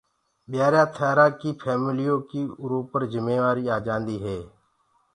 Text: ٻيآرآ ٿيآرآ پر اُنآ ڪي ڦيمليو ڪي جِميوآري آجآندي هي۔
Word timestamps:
ٻيآرآ 0.49 0.83
ٿيآرآ 0.95 1.25
پر 1.25 1.27
اُنآ 1.27 1.37
ڪي 1.39 1.49
ڦيمليو 1.61 2.15
ڪي 2.29 2.41
جِميوآري 3.13 3.65
آجآندي 3.77 4.17
هي۔ 4.25 4.39